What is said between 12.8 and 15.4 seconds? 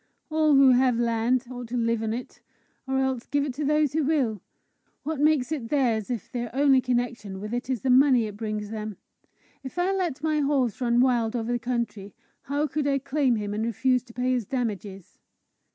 I claim him, and refuse to pay his damages?"